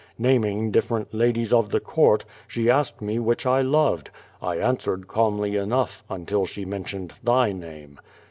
[0.17, 4.09] Naming different ladies of the court, slie asked me which I loved.
[4.39, 7.99] 1 answered calmly enough, until she mentioned thy name.